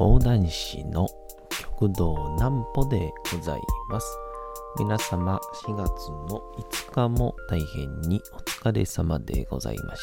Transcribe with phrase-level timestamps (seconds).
[0.00, 1.06] 講談師の
[1.78, 3.60] 極道南歩でござい
[3.90, 4.06] ます。
[4.78, 6.40] 皆様4月の
[6.88, 10.02] 5日も大変にお疲れ様でございまし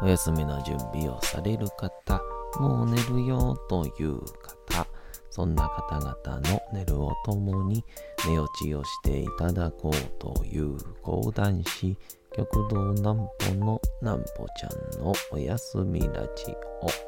[0.00, 0.02] た。
[0.02, 2.22] お休みの準備をされる方、
[2.58, 4.86] もう寝るよという方、
[5.28, 7.84] そんな方々の寝るをともに
[8.26, 11.98] 寝落ちをしていただこうという講談師、
[12.34, 17.07] 極道南歩の南歩ちゃんのおやすみラジオ。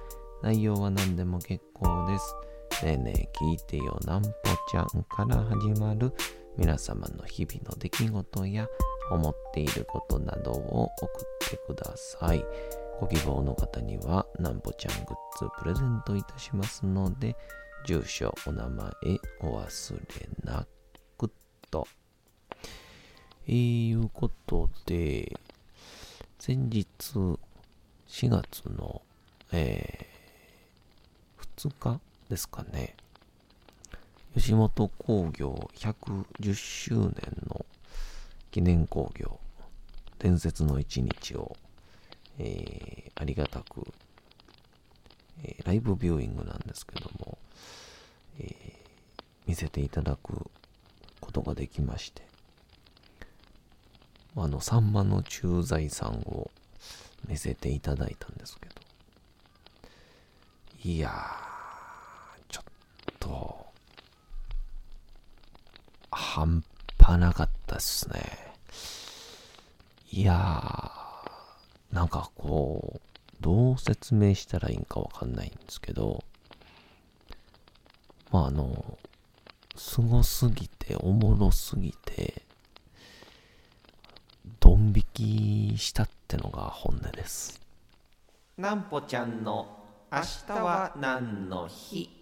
[0.43, 2.35] 内容は何でも結構です。
[2.85, 4.29] ねえねえ聞いてよなんぽ
[4.71, 6.13] ちゃんから始まる
[6.57, 8.67] 皆様の日々の出来事や
[9.11, 12.43] 思っていることなどを送ってください。
[12.99, 17.35] ご希望の方にはなんぽちゃんグッズプレゼントいたしますので、
[17.85, 18.91] 住所、お名前
[19.41, 20.67] お忘れな
[21.17, 21.31] く
[21.69, 21.87] と。
[23.47, 25.35] えー、いうことで、
[26.37, 26.87] 先日
[28.07, 29.01] 4月の、
[29.51, 30.10] えー、
[31.67, 32.95] 2日ですかね。
[34.33, 37.11] 吉本興業110周年
[37.47, 37.65] の
[38.49, 39.39] 記念興行、
[40.17, 41.55] 伝説の一日を、
[42.39, 43.85] えー、ありがたく、
[45.43, 47.37] えー、ライブビューイングなんですけども、
[48.39, 48.53] えー、
[49.45, 50.49] 見せていただく
[51.19, 52.23] ことができまして、
[54.35, 56.49] あの、さんまの駐在さんを
[57.27, 58.73] 見せていただいたんですけど、
[60.83, 61.51] いやー、
[62.49, 62.63] ちょっ
[63.19, 63.65] と、
[67.11, 68.21] 半端なかったっすね。
[70.11, 73.01] いやー、なんかこう、
[73.41, 76.23] どう説明したらいいんかわかんないんですけど、
[78.31, 78.97] まああの、
[79.75, 82.43] すごすぎて、おもろすぎて、
[84.59, 87.59] ドン引きしたってのが本音です。
[88.57, 89.79] なんぽちゃんの
[90.11, 92.20] 明日は何の日？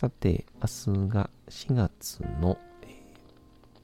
[0.00, 2.56] さて、明日が4月の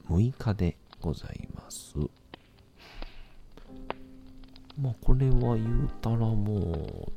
[0.07, 1.93] 6日でございます。
[4.79, 7.11] まあ、これは言うたらもう、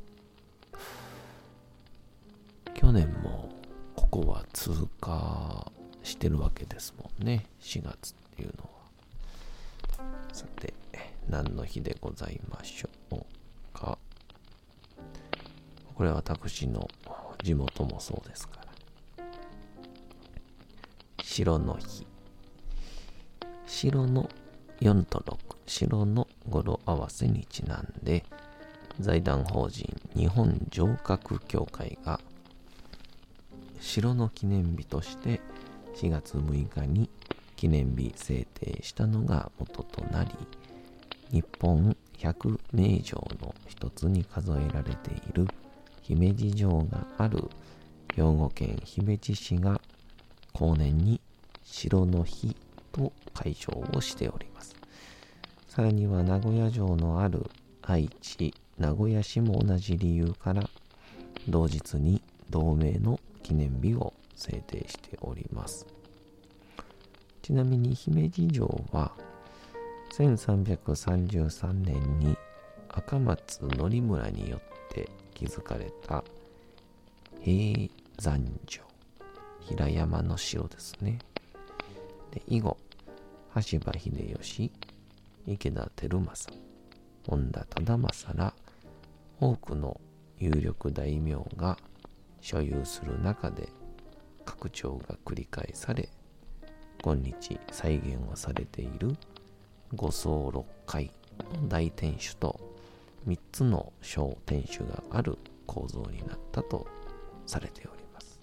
[2.73, 3.47] 去年も
[3.95, 5.71] ここは通過
[6.03, 7.45] してるわけですもんね。
[7.61, 8.69] 4月っていうの
[9.95, 10.29] は。
[10.33, 10.73] さて、
[11.29, 13.23] 何の日でございましょう
[13.71, 13.97] か。
[15.95, 16.85] これは私の
[17.41, 18.68] 地元もそうですから。
[21.39, 22.05] 白の日。
[23.65, 24.29] 白の
[24.81, 28.25] 4と6、白の語呂合わせにちなんで、
[28.99, 32.19] 財団法人日本城郭協会が
[33.79, 35.39] 城の記念日として
[35.95, 37.09] 4月6日に
[37.55, 40.31] 記念日制定したのが元となり、
[41.31, 45.47] 日本百名城の一つに数えられている
[46.01, 47.49] 姫路城がある
[48.13, 49.79] 兵庫県姫路市が
[50.51, 51.21] 後年に
[51.71, 52.55] 城の日
[52.91, 54.75] と解消をしております。
[55.67, 57.49] さらには名古屋城のある
[57.81, 60.69] 愛知、名古屋市も同じ理由から
[61.47, 65.85] 同日に同名の記念日を制定しております。
[67.41, 69.11] ちなみに姫路城は
[70.11, 72.37] 1333年に
[72.89, 76.23] 赤松則村によって築かれた
[77.41, 78.83] 平山城
[79.61, 81.19] 平山の城ですね。
[82.31, 82.77] で以後
[83.49, 84.71] 羽柴秀吉
[85.47, 86.57] 池田輝政
[87.27, 88.53] 本田忠政ら
[89.39, 89.99] 多くの
[90.37, 91.77] 有力大名が
[92.41, 93.69] 所有する中で
[94.45, 96.09] 拡張が繰り返され
[97.01, 99.15] 今日再現をされている
[99.95, 101.11] 五層六階
[101.61, 102.59] の大天守と
[103.27, 106.87] 3つの小天守がある構造になったと
[107.45, 108.39] されております。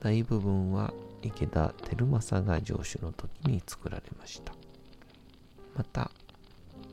[0.00, 0.92] 大部分は
[1.22, 4.52] 池田輝政が城主の時に作られました。
[5.74, 6.10] また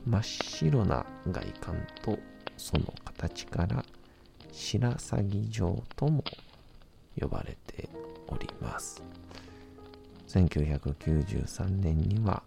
[0.06, 2.18] 真っ白な外観と
[2.56, 3.84] その形から
[4.52, 6.22] 白鷺城とも
[7.18, 7.88] 呼ばれて
[8.28, 9.02] おります。
[10.28, 12.42] 1993年には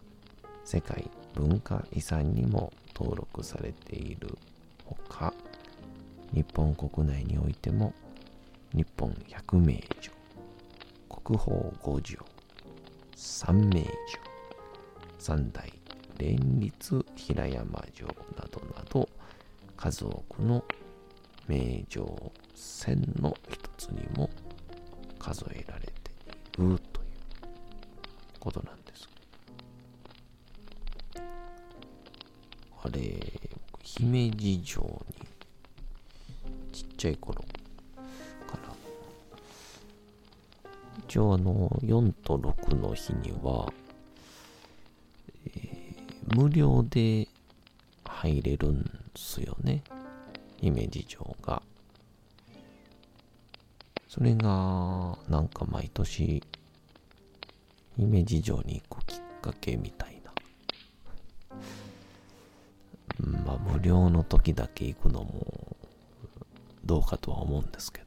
[0.65, 4.37] 世界文化遺産にも登録されている
[4.85, 5.33] ほか
[6.33, 7.93] 日本国内においても
[8.73, 10.13] 日本百名城、
[11.27, 12.15] 国宝五条、
[13.13, 13.91] 三名城、
[15.19, 15.69] 三代
[16.17, 16.71] 連立
[17.17, 18.07] 平山城
[18.37, 19.09] などなど
[19.75, 20.63] 数多くの
[21.45, 24.29] 名城線の一つにも
[25.19, 25.91] 数えられて
[26.59, 27.07] いるという
[28.39, 29.09] ことなんです
[32.83, 33.01] あれ
[33.83, 35.27] 姫路城に
[36.71, 37.36] ちっちゃい頃
[41.07, 43.71] 一応あの4と6の日には、
[45.55, 47.29] えー、無料で
[48.03, 49.83] 入れるんすよね。
[50.57, 51.61] 姫路城が。
[54.09, 56.43] それがなんか毎年
[57.95, 60.33] 姫路城に行くきっかけみたいな。
[63.45, 65.77] まあ無料の時だけ行くのも
[66.83, 68.06] どうかとは思うんですけど。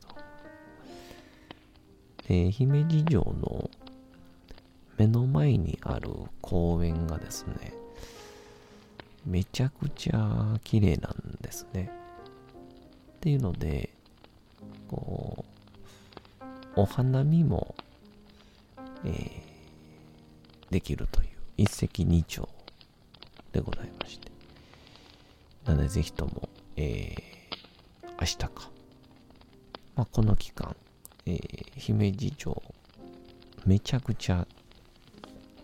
[2.30, 3.68] で姫路城の
[4.96, 6.10] 目の前にある
[6.40, 7.72] 公園がですね
[9.26, 11.90] めちゃくちゃ綺麗なんですね。
[11.90, 13.90] っていうので
[14.86, 15.44] こ
[16.40, 16.44] う
[16.76, 17.74] お花見も、
[19.04, 19.42] えー、
[20.70, 22.46] できるという一石二鳥
[23.50, 24.30] でございまして。
[25.66, 28.70] なのでぜひとも、えー、明日か。
[29.96, 30.76] まあ、この期間、
[31.30, 32.62] えー、姫路城、
[33.64, 34.44] めちゃくちゃ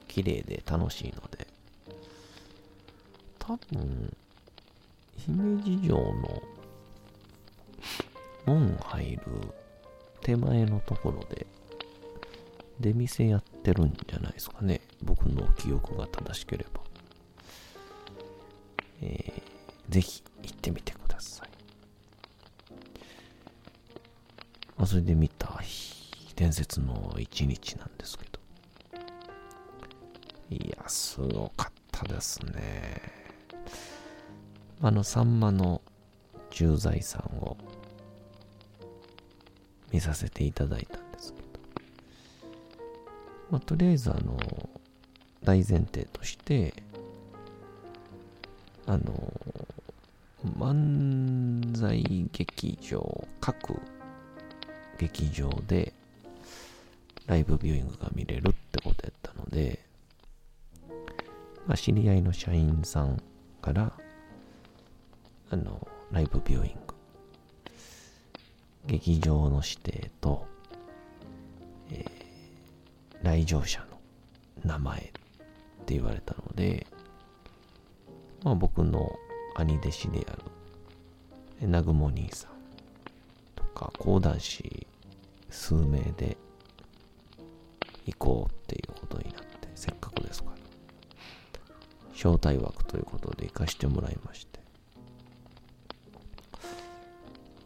[0.07, 1.45] 綺麗で楽しいので、
[3.41, 4.17] 多分、
[5.17, 6.43] 姫路城の
[8.47, 9.23] 門入る
[10.21, 11.47] 手前のところで
[12.79, 14.81] 出店やってるんじゃないですかね。
[15.03, 16.81] 僕の記憶が正しければ。
[19.03, 21.49] えー、ぜひ行ってみてください。
[24.79, 25.29] あ、それで見
[26.57, 28.41] 説の一日なんですけど。
[30.49, 33.03] いや、すごかったですね。
[34.81, 35.83] あの、サンマの
[36.51, 37.59] 駐在さんを
[39.93, 41.47] 見させていただいたんですけど。
[43.51, 44.39] まあ、とりあえず、あの、
[45.45, 46.73] 大前提として、
[48.87, 49.33] あの、
[50.59, 53.75] 漫才劇場各
[54.99, 55.93] 劇場で
[57.27, 59.81] ライブビューイングが見れるってことやったので、
[61.67, 63.21] まあ、知り合いの社員さん
[63.61, 63.93] から、
[65.51, 66.95] あの、ライブビューイング、
[68.87, 70.47] 劇場の指定と、
[71.91, 73.87] えー、来場者の
[74.65, 75.03] 名前っ
[75.85, 76.87] て言われたので、
[78.45, 79.17] まあ僕の
[79.57, 80.43] 兄弟子である、
[81.61, 82.51] 南雲兄さん
[83.57, 84.87] とか、講談師
[85.51, 86.37] 数名で
[88.07, 90.57] 行こうっていうことになって、せっかくですから、
[92.15, 94.61] 招待枠ということで行かしてもらいまして。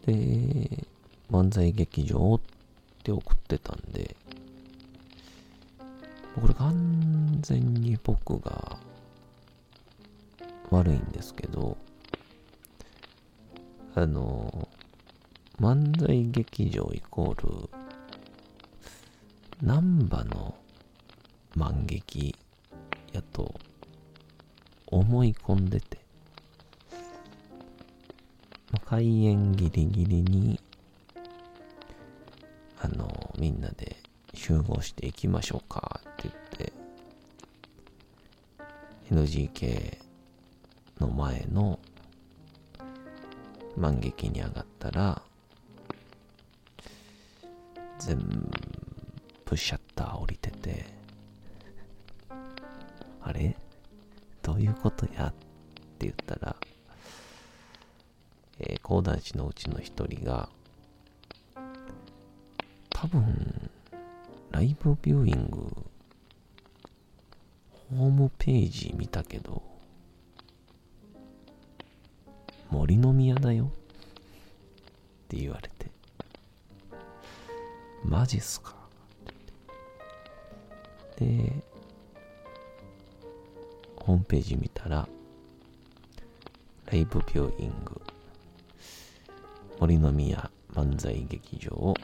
[0.06, 0.86] で、
[1.30, 2.40] 漫才劇場っ
[3.02, 4.16] て送ってたんで、
[6.40, 8.78] これ完全に僕が
[10.70, 11.76] 悪いんですけど、
[13.94, 14.68] あの、
[15.60, 17.69] 漫才劇場イコール、
[19.62, 20.54] 難波の
[21.54, 22.34] 万劇
[23.12, 23.54] やと
[24.86, 25.98] 思い込んでて、
[28.72, 30.58] まあ、開演ギリギリに、
[32.80, 33.96] あの、みんなで
[34.32, 36.72] 集合していきましょうかって言って、
[39.12, 39.98] NGK
[41.00, 41.78] の前の
[43.76, 45.20] 万劇に上がったら、
[47.98, 48.59] 全部
[49.50, 50.86] 部シャッター降りてて、
[53.20, 53.56] あれ？
[54.42, 55.26] どういうことや？
[55.26, 55.32] っ
[55.98, 56.54] て言ったら、
[58.60, 60.48] えー、講談師のうちの一人が、
[62.90, 63.70] 多分、
[64.52, 65.66] ライブビューイング、
[67.90, 69.64] ホームページ見たけど、
[72.70, 73.68] 森の宮だよっ
[75.26, 75.90] て言われて、
[78.04, 78.78] マジっすか？
[81.20, 81.52] で、
[83.96, 85.06] ホームページ見たら、
[86.86, 88.00] ライブビューイング、
[89.78, 91.94] 森の宮漫才劇場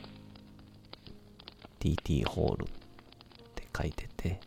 [1.80, 2.66] TT ホールっ
[3.54, 4.38] て書いてて、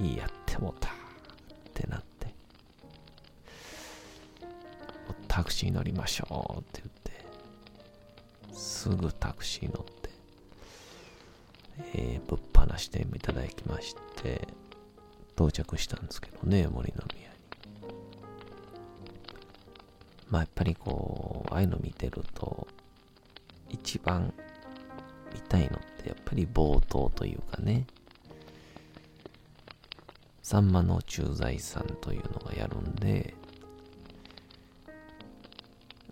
[0.00, 0.92] いいやってもたっ
[1.74, 2.34] てなって、
[5.28, 10.05] タクシー乗りましょうって言って、すぐタクシー乗って、
[11.94, 14.46] えー、ぶっ放していただきまして、
[15.34, 17.36] 到着したんですけどね、森の宮に。
[20.28, 22.66] まあやっぱりこう、ああいうの見てると、
[23.68, 24.32] 一番
[25.34, 27.86] 見たいのってやっぱり冒頭というかね、
[30.42, 33.34] さんまの駐在さんというのがやるんで、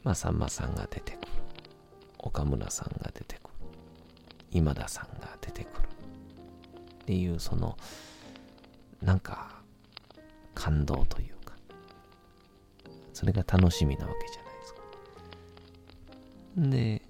[0.03, 1.29] まあさんまさんが出てくる。
[2.19, 3.55] 岡村さんが出てくる。
[4.51, 5.14] 今田さんが。
[7.05, 7.77] っていうその、
[9.03, 9.61] なんか、
[10.55, 11.55] 感動というか、
[13.13, 14.81] それが楽しみなわけじゃないですか。
[16.71, 17.03] で、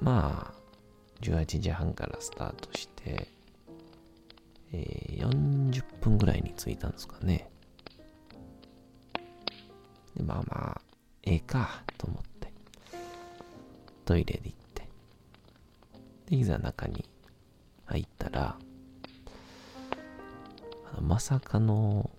[0.00, 0.54] まあ、
[1.20, 3.28] 18時半からスタートして、
[4.72, 5.28] えー、
[5.70, 7.50] 40分ぐらいに着いたんですかね。
[10.16, 10.80] でまあまあ、
[11.24, 12.50] ええかと思って、
[14.06, 14.88] トイレで行って、
[16.30, 17.05] で、いざ中に
[17.96, 18.56] 入ったら、
[21.00, 22.10] まさかの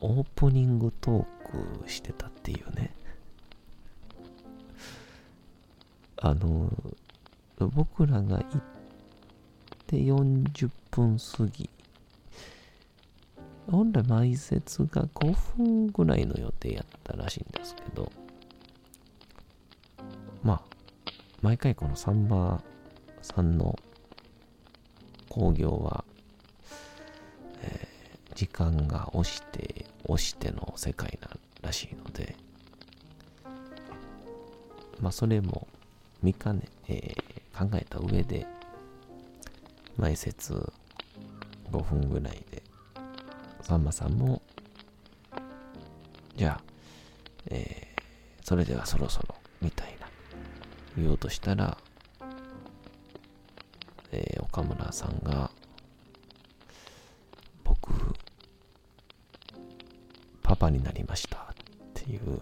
[0.00, 2.92] オープニングトークしてたっていうね。
[6.16, 6.72] あの、
[7.58, 8.62] 僕らが行っ
[9.86, 11.70] て40分過ぎ。
[13.70, 18.10] 本来埋設が5分ぐらいの予定やったらしいんですけど、
[20.42, 20.62] まあ、
[21.42, 22.62] 毎回このサンバ
[23.22, 23.75] さんの
[25.36, 26.04] 興行は
[28.36, 31.30] 時間が押して押しての世界な
[31.62, 32.36] らしいので
[35.00, 35.66] まあそれも
[36.22, 38.46] 見かね、えー、考えた上で
[39.96, 40.52] 前説
[41.72, 42.62] 5分ぐらいで
[43.62, 44.42] さんまさんも
[46.36, 46.62] じゃあ、
[47.46, 50.06] えー、それではそろそろみたいな
[50.98, 51.78] 言おうとしたら、
[54.12, 55.50] えー、岡村さんが
[60.42, 61.40] パパになりましたっ
[61.92, 62.40] ていう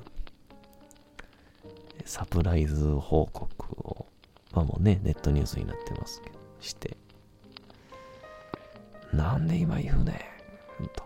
[2.04, 4.06] サプライズ報告を、
[4.52, 6.96] まあもうね、ネットニュースになってますけど、して、
[9.12, 10.24] なんで今言うね
[10.80, 11.02] んと。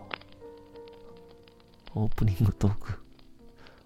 [1.95, 2.99] オープニングトーク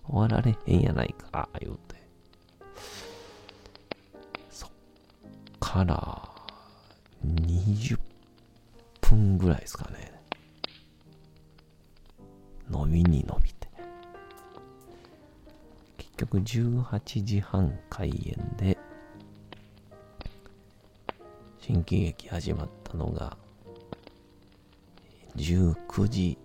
[0.09, 1.95] 終わられへんやないか、言うて。
[4.49, 4.69] そっ
[5.61, 6.12] から
[7.65, 7.97] 20
[9.01, 10.11] 分ぐらいですかね。
[12.69, 13.67] 伸びに伸びて。
[15.97, 18.77] 結局18時半開演で、
[21.59, 23.37] 新喜劇始まったのが、
[25.37, 26.37] 19時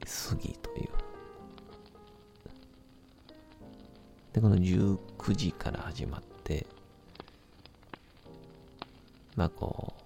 [0.00, 0.88] 過ぎという。
[4.32, 4.98] で、この19
[5.34, 6.66] 時から始まって、
[9.36, 10.03] まあこう、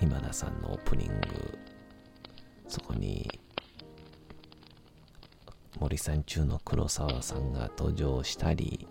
[0.00, 1.58] 今田さんのオープニング、
[2.68, 3.28] そこに
[5.80, 8.86] 森三中の黒沢さんが登場したり、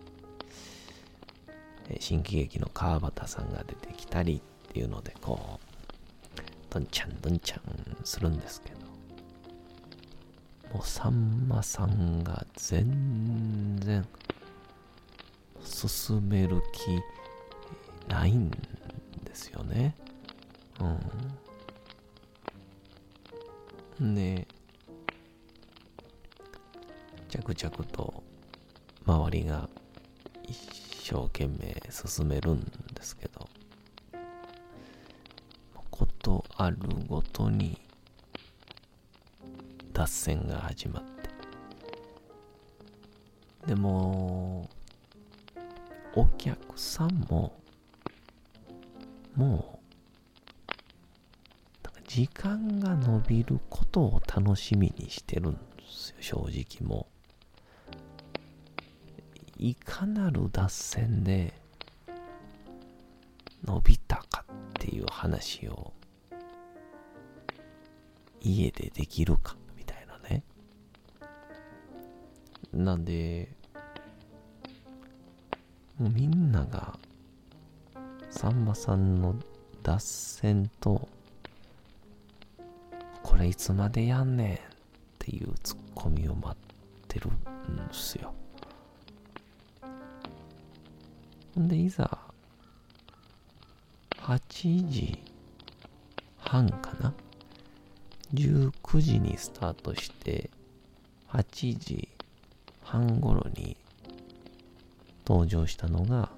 [1.99, 7.61] 新喜劇の川端さんが出てきたりっていうので、こう、どんちゃんどんちゃん
[8.03, 8.87] するんですけど、
[10.73, 14.05] もうさんまさんが全然
[15.63, 18.51] 進める気ないん
[19.23, 19.95] ですよね。
[20.79, 20.83] う
[24.03, 24.15] ん。
[24.15, 24.47] で、
[27.29, 28.23] 着々と
[29.05, 29.69] 周りが
[30.43, 30.57] 一
[31.11, 32.59] 生懸命進めるん
[32.93, 33.47] ですけど、
[35.97, 37.75] ことあるごとに
[39.93, 41.09] 脱線が始まって、
[43.65, 44.69] でも、
[46.13, 47.59] お客さんも、
[49.35, 49.76] もう、
[52.17, 57.05] 時間が伸びることを楽しみにしてるんですよ、正直も
[57.91, 57.93] う。
[59.59, 61.53] いかなる脱線で
[63.63, 65.93] 伸びたかっていう話を
[68.41, 70.43] 家でできるかみたいなね。
[72.73, 73.55] なんで、
[75.99, 76.97] もうみんなが
[78.31, 79.35] さんまさんの
[79.83, 81.07] 脱線と
[83.37, 84.59] これいつまでやんねんっ
[85.19, 88.33] ていうツッコミを待ってるんですよ。
[91.53, 92.17] ほんで、いざ、
[94.21, 95.19] 8時
[96.39, 97.13] 半かな
[98.33, 100.49] ?19 時にスタートして、
[101.29, 102.09] 8時
[102.81, 103.77] 半頃に
[105.27, 106.31] 登場したのが、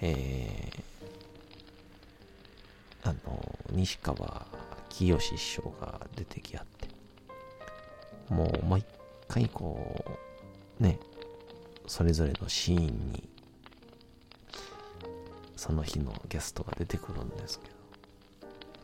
[0.00, 4.51] えー、あの、西川
[4.92, 6.88] きよし師匠が出てきあって、
[8.28, 8.84] もう毎
[9.26, 10.04] 回こ
[10.78, 11.00] う、ね、
[11.86, 13.28] それぞれのシーンに、
[15.56, 17.68] その日のゲストが出てくるんですけ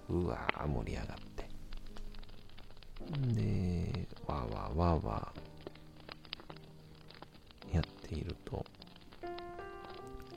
[0.08, 1.48] ど、うわー盛り上がって。
[3.34, 8.64] で、わーわーわーわーやっていると、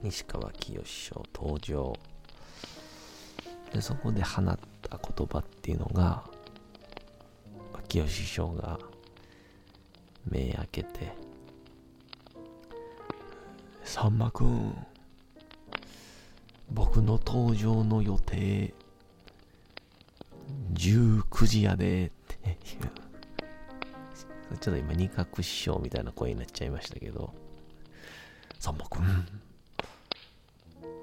[0.03, 1.93] 西川きよし師匠登場。
[3.73, 6.23] で、そこで放った言葉っていうのが、
[7.87, 8.79] 清師匠が
[10.29, 11.13] 目開けて、
[13.83, 14.75] さんまくん、
[16.69, 18.73] 僕の登場の予定、
[20.73, 22.57] 19時やで、っていう。
[24.59, 27.33] ちょっと今、二角師匠みたいな声になっちゃいましたけど、
[28.59, 29.27] さんまくん、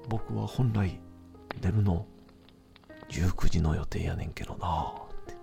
[0.07, 0.99] 僕は本来
[1.61, 2.05] 出るの
[3.09, 5.33] 19時の予定やねんけどなって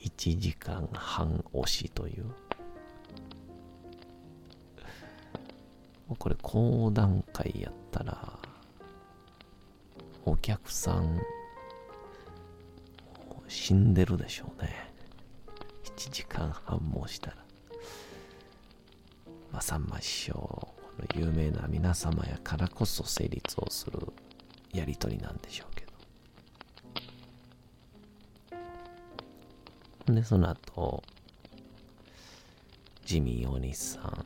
[0.00, 2.24] 言って、1時間半押しという、
[6.18, 8.38] これ講談会やったら、
[10.24, 11.20] お客さん、
[13.48, 14.92] 死んでるでしょうね。
[15.96, 17.36] 1時間半もしたら。
[19.52, 23.98] まあ、さんま師匠、この有名な皆様やからこそ成立をする
[24.72, 25.75] やりとりなんでしょう
[30.06, 31.02] で、その後、
[33.04, 34.24] ジミー大西さん、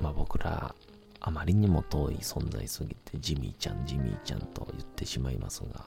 [0.00, 0.74] まあ僕ら、
[1.20, 5.84] あまりにも遠い存在すぎて、ジミーちゃん、ジミーちゃんと言ってしまいますが、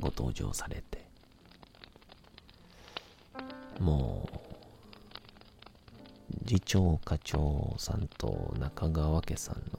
[0.00, 1.04] ご登場されて、
[3.80, 4.38] もう、
[6.46, 9.78] 次長課長さんと中川家さんの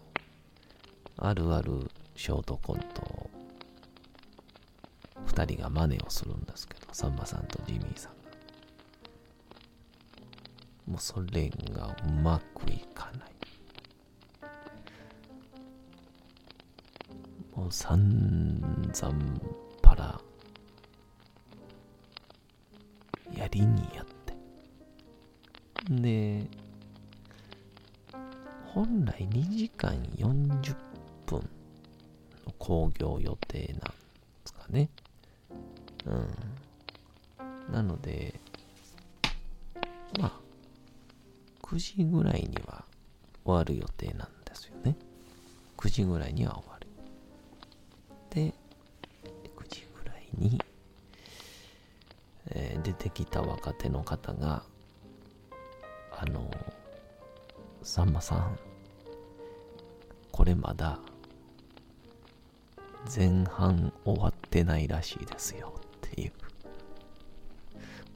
[1.17, 3.14] あるあるショートコント
[5.35, 8.17] 2人が真似をするんですけど、さんまさんとジミーさんが。
[10.87, 13.31] もうそれがうまくいかない。
[17.53, 19.64] もう散々
[43.45, 44.97] 終わる予定なんですよね。
[45.77, 46.87] 9時ぐらいには終わる。
[48.31, 48.53] で、
[49.55, 50.59] 9時ぐらいに、
[52.49, 54.63] えー、出てきた若手の方が、
[56.11, 56.49] あの、
[57.83, 58.59] さんまさん、
[60.31, 60.99] これまだ
[63.15, 66.33] 前半終わってないらしいですよっていう。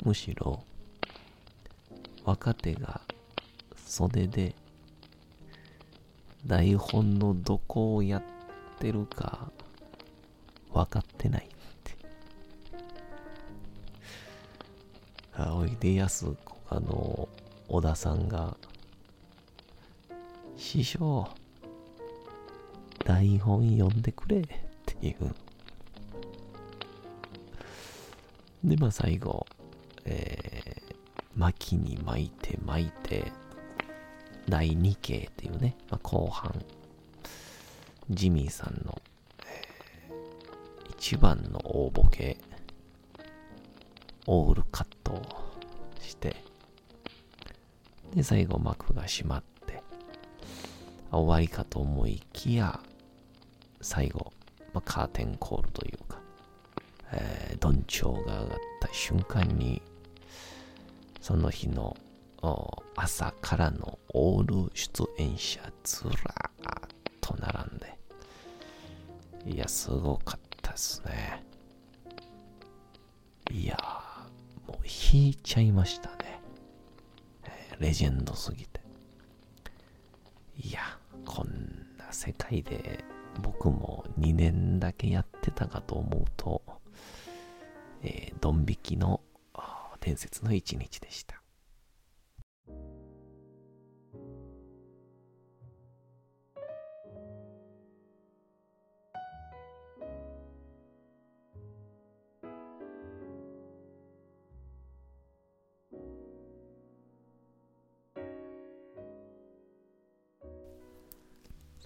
[0.03, 0.63] むしろ
[2.23, 3.01] 若手が
[3.85, 4.55] 袖で
[6.49, 8.23] 台本のどこをやっ
[8.79, 9.51] てるか
[10.73, 11.47] 分かってないっ
[11.83, 11.95] て。
[15.35, 17.29] あおいでやすこがの
[17.67, 18.57] 小田さんが
[20.57, 21.29] 師匠
[23.05, 24.45] 台本読んでくれっ
[24.87, 25.35] ていう。
[28.63, 29.45] で、まあ最後、
[30.05, 30.95] えー、
[31.35, 33.31] 巻きに巻いて巻いて、
[34.49, 36.53] 第2形っていうね、まあ、後半、
[38.09, 38.99] ジミーさんの、
[40.89, 42.37] 一番の大ボケ、
[44.25, 45.21] オールカットを
[46.01, 46.35] して、
[48.15, 49.83] で、最後幕が閉まって、
[51.11, 52.79] 終わりかと思いきや、
[53.81, 54.33] 最後、
[54.73, 56.19] まあ、カーテンコールというか、
[57.11, 59.81] えー、どんちょうが上がった瞬間に、
[61.21, 61.95] その日の
[62.95, 66.89] 朝からのオール出演者ずらーっ
[67.21, 67.97] と並んで、
[69.45, 71.43] いや、すごかったですね。
[73.51, 73.77] いや
[74.67, 76.39] もう引いちゃいましたね。
[77.79, 78.79] レジェンドすぎて。
[80.57, 80.81] いや、
[81.25, 81.47] こん
[81.97, 83.03] な世界で
[83.41, 86.61] 僕も2年だけやってたかと思うと、
[88.03, 89.21] えー、ドン引きの
[90.01, 91.41] 伝説の一日でした。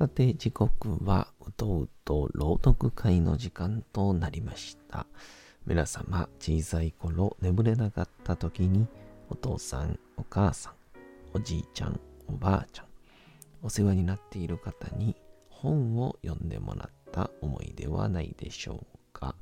[0.03, 5.05] さて、時刻はうとうと朗読会の時間となりました。
[5.65, 8.85] 皆様、小さい頃眠れなかった時に、
[9.29, 10.73] お父さん、お母さん、
[11.33, 12.85] おじいちゃん、おばあちゃん、
[13.61, 15.15] お世話になっている方に
[15.47, 19.37] 本を読んでもらった思いではないでしょうか。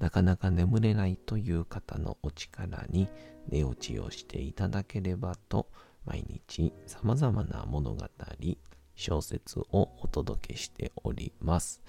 [0.00, 3.08] なかなか眠れないという方のお力に
[3.48, 5.68] 寝落ちをしていただければと、
[6.04, 8.04] 毎日様々な物語、
[8.94, 11.82] 小説をお届けしております。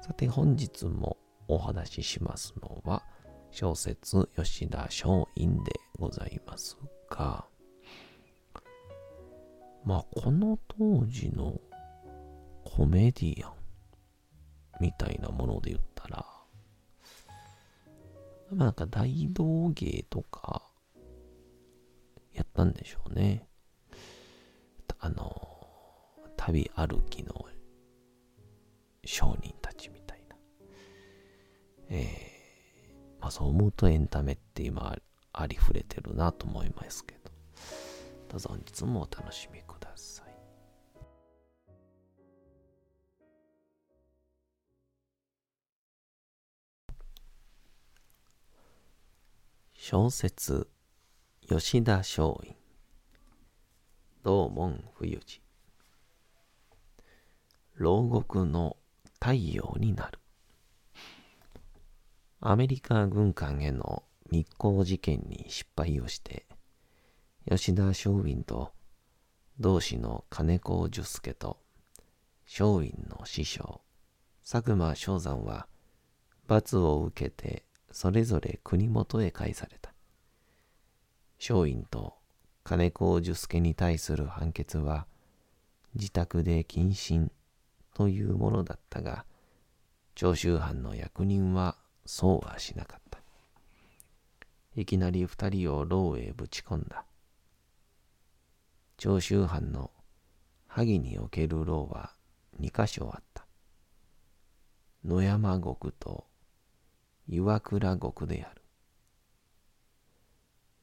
[0.00, 1.16] さて本日も
[1.48, 3.04] お話ししますのは、
[3.50, 5.02] 小説吉田松
[5.34, 6.76] 陰でございます
[7.10, 7.46] が、
[9.84, 11.60] まあこの当時の
[12.64, 13.52] コメディアン
[14.80, 16.26] みたいなもので言ったら、
[18.50, 20.62] まあなんか大道芸とか
[22.32, 23.46] やったんでしょうね。
[24.98, 25.66] あの、
[26.52, 27.46] 旅歩きの
[29.04, 30.36] 商人たちみたいな。
[31.88, 34.96] えーまあそう思うとエンタメって今
[35.32, 37.30] ありふれてるなと思いますけど、
[38.28, 40.32] どうぞ本日もお楽しみください。
[49.72, 50.68] 小説
[51.48, 52.56] 吉田松陰
[54.24, 55.41] 道門冬治
[57.82, 58.76] 牢獄の
[59.14, 60.20] 太陽になる
[62.40, 66.46] アメリカ軍艦への密航事件に失敗をして、
[67.50, 68.70] 吉田松陰と
[69.58, 71.58] 同志の金子寿助と
[72.46, 73.80] 松陰の師匠、
[74.48, 75.66] 佐久間昌山は
[76.46, 79.92] 罰を受けてそれぞれ国元へ返された。
[81.40, 82.14] 松陰と
[82.62, 85.08] 金子寿助に対する判決は
[85.96, 87.32] 自宅で謹慎
[87.94, 89.24] というものだったが、
[90.14, 93.20] 長州藩の役人はそうはしなかった。
[94.74, 97.04] いきなり二人を牢へぶち込んだ。
[98.96, 99.90] 長州藩の
[100.66, 102.12] 萩における牢は
[102.58, 103.46] 二箇所あった。
[105.04, 106.26] 野山国と
[107.28, 108.62] 岩倉国である。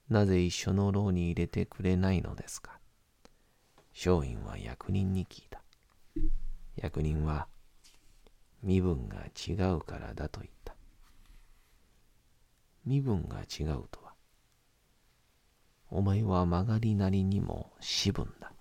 [0.10, 2.80] なぜ一緒の牢に入れてくれないのですか？
[3.94, 5.62] 松陰は役人に聞いた。
[6.82, 7.48] 役人は
[8.64, 10.76] 身分が違うからだと言った。
[12.86, 14.14] 身分が違うとは。
[15.90, 18.52] お前は曲がりなりにも私分だ。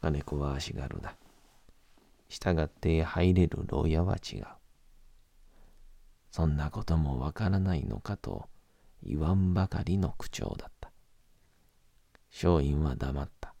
[0.00, 1.16] 金子は足軽だ。
[2.28, 4.46] 従って入れる牢屋は違う。
[6.30, 8.48] そんなこともわからないのかと
[9.02, 10.90] 言わんばかりの口調だった。
[12.30, 13.54] 松陰は黙った。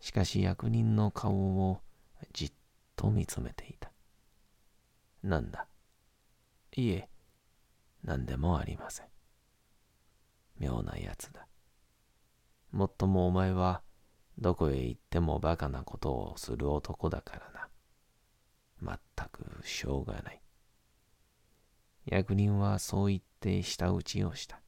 [0.00, 1.34] しかし役人の顔
[1.70, 1.80] を
[2.32, 2.52] じっ
[2.96, 3.90] と見つめていた。
[5.22, 5.66] なんだ？
[6.76, 7.08] いえ、
[8.04, 9.06] 何でもありません。
[10.58, 11.46] 妙なやつだ。
[12.72, 13.82] もっともお前は
[14.38, 17.68] どこへ行ってもバカなことをする男だからな。
[18.80, 20.40] まったくしょうがない。
[22.06, 24.60] 役人はそう言って舌打ちをした。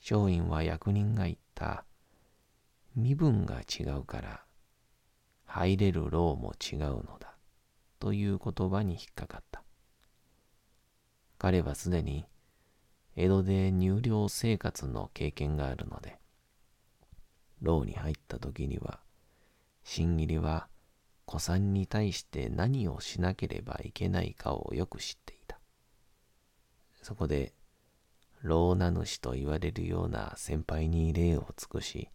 [0.00, 1.84] 松陰は役人が言った
[2.96, 4.41] 身分が違うから
[5.52, 7.36] 入れる牢も違うのだ
[7.98, 9.62] という言葉に引っかかった。
[11.36, 12.24] 彼はすでに
[13.16, 16.18] 江戸で入寮生活の経験があるので、
[17.60, 19.00] 牢に入った時には、
[19.84, 20.68] 新入りは
[21.26, 25.60] 子さんに対して何をしなければいけないかをよく知っていた。
[27.02, 27.52] そこで、
[28.40, 32.08] 老名主と言われるような先輩に礼を尽くし、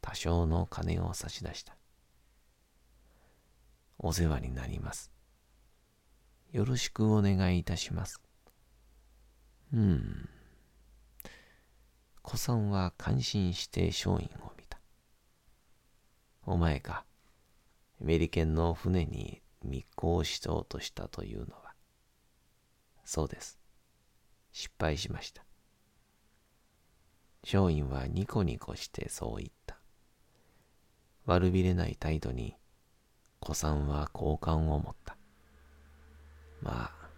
[0.00, 1.76] 多少の金を差し出した。
[3.98, 5.10] お世話になります。
[6.52, 8.20] よろしくお願いいたします。
[9.72, 10.28] うーん。
[12.22, 14.78] 子さんは感心して松陰を見た。
[16.44, 17.04] お前か、
[18.00, 21.74] メリケンの船に密航しようとしたというのは。
[23.04, 23.58] そうです。
[24.52, 25.44] 失敗しました。
[27.42, 29.78] 松陰はニコニコしてそう言った。
[31.24, 32.56] 悪びれない態度に、
[33.40, 35.16] 子さんは好感を持った。
[36.60, 37.08] まあ、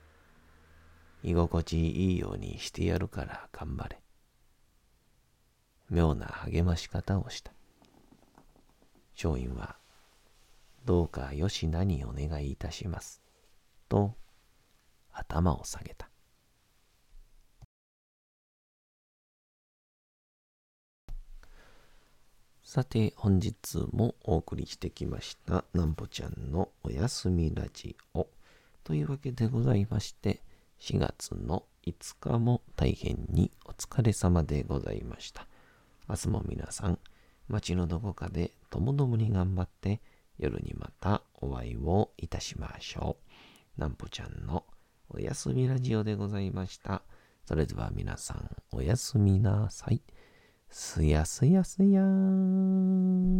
[1.22, 4.00] 居心地いいようにしてやるから頑張れ。
[5.88, 7.52] 妙な励まし方をした。
[9.14, 9.76] 松陰は、
[10.84, 13.22] どうかよしなにお願いいたします。
[13.88, 14.14] と、
[15.12, 16.09] 頭を下げた。
[22.72, 28.28] さて、本日もお送りしてきました、なんぽちゃんのおやすみラジオ。
[28.84, 30.40] というわけでございまして、
[30.78, 35.48] 4月の5日も大変にお疲れ様でございました。
[36.08, 37.00] 明日も皆さん、
[37.48, 40.00] 街のどこかでともどもに頑張って、
[40.38, 43.16] 夜にまたお会いをいたしましょ
[43.76, 43.80] う。
[43.80, 44.64] なんぽちゃんの
[45.08, 47.02] おやすみラジオでございました。
[47.46, 50.00] それでは皆さん、おやすみなさい。
[50.70, 53.39] すやすやすやーん。